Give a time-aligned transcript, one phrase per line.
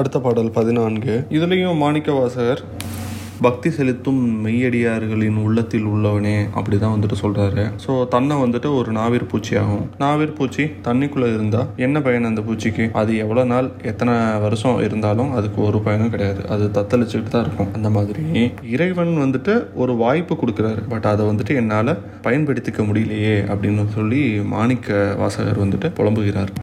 [0.00, 1.14] அடுத்த பாடல் பதினான்கு.
[1.36, 2.62] இதுலேயும் மாணிக்க வாசகர்
[3.46, 7.64] பக்தி செலுத்தும் மெய்யடியார்களின் உள்ளத்தில் உள்ளவனே அப்படிதான் வந்துட்டு சொல்றாரு.
[7.84, 9.82] ஸோ தன்னை வந்துட்டு ஒரு நாவிற் பூச்சியாகும்.
[10.02, 12.84] நாவிர் பூச்சி தண்ணிக்குள்ள இருந்தா என்ன பயன் அந்த பூச்சிக்கு?
[13.00, 16.42] அது எவ்வளோ நாள் எத்தனை வருஷம் இருந்தாலும் அதுக்கு ஒரு பயனும் கிடையாது.
[16.56, 17.70] அது தத்தளிச்சுக்கிட்டு தான் இருக்கும்.
[17.78, 20.84] அந்த மாதிரி இறைவன் வந்துட்டு ஒரு வாய்ப்பு கொடுக்குறாரு.
[20.92, 21.92] பட் அதை வந்துட்டு என்னால்
[22.28, 24.22] பயன்படுத்திக்க முடியலையே அப்படின்னு சொல்லி
[24.54, 26.54] மாணிக்க வாசகர் வந்துட்டு புலம்புகிறார்.